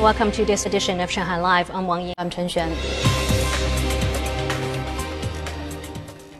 [0.00, 1.72] Welcome to this edition of Shanghai Live.
[1.72, 2.14] I'm Wang Yi.
[2.18, 2.72] I'm Chen Xuan.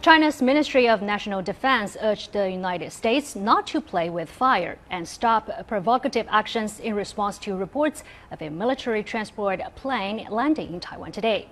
[0.01, 5.09] China's Ministry of National Defense urged the United States not to play with fire and
[5.09, 11.11] stop provocative actions in response to reports of a military transport plane landing in Taiwan
[11.11, 11.49] today.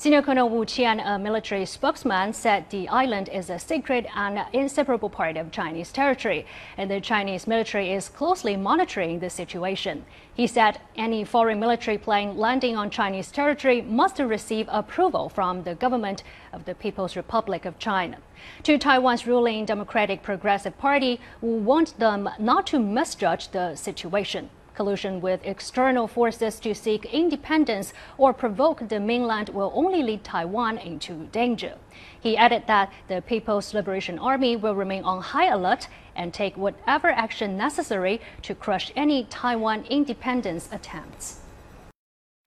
[0.00, 5.10] Senior Colonel Wu Qian, a military spokesman, said the island is a sacred and inseparable
[5.10, 6.46] part of Chinese territory,
[6.78, 10.06] and the Chinese military is closely monitoring the situation.
[10.32, 15.74] He said any foreign military plane landing on Chinese territory must receive approval from the
[15.74, 18.16] government of the People's Republic of China.
[18.62, 24.48] To Taiwan's ruling Democratic Progressive Party, Wu warned them not to misjudge the situation
[24.80, 30.78] collusion with external forces to seek independence or provoke the mainland will only lead Taiwan
[30.78, 31.74] into danger.
[32.18, 37.08] He added that the People's Liberation Army will remain on high alert and take whatever
[37.08, 41.40] action necessary to crush any Taiwan independence attempts.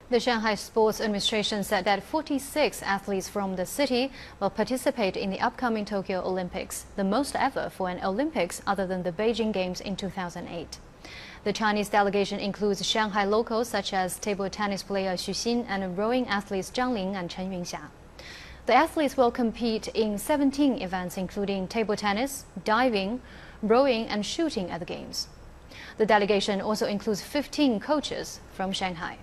[0.09, 5.39] The Shanghai Sports Administration said that 46 athletes from the city will participate in the
[5.39, 9.95] upcoming Tokyo Olympics, the most ever for an Olympics other than the Beijing Games in
[9.95, 10.79] 2008.
[11.43, 16.27] The Chinese delegation includes Shanghai locals such as table tennis player Xu Xin and rowing
[16.27, 17.89] athletes Zhang Ling and Chen Yunxia.
[18.65, 23.21] The athletes will compete in 17 events including table tennis, diving,
[23.61, 25.27] rowing and shooting at the Games.
[25.97, 29.17] The delegation also includes 15 coaches from Shanghai.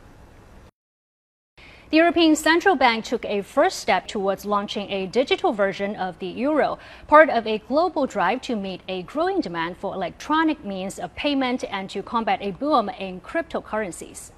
[1.90, 6.28] The European Central Bank took a first step towards launching a digital version of the
[6.28, 11.12] euro, part of a global drive to meet a growing demand for electronic means of
[11.16, 14.30] payment and to combat a boom in cryptocurrencies.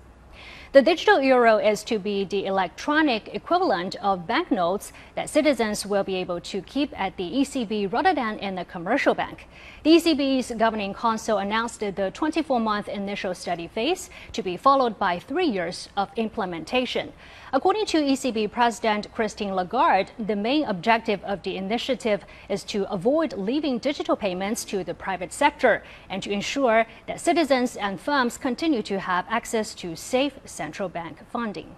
[0.73, 6.15] The digital euro is to be the electronic equivalent of banknotes that citizens will be
[6.15, 9.47] able to keep at the ECB rather than in a commercial bank.
[9.83, 15.19] The ECB's governing council announced the 24 month initial study phase to be followed by
[15.19, 17.13] three years of implementation.
[17.53, 23.35] According to ECB President Christine Lagarde, the main objective of the initiative is to avoid
[23.35, 28.81] leaving digital payments to the private sector and to ensure that citizens and firms continue
[28.81, 30.33] to have access to safe
[30.63, 31.75] central bank funding.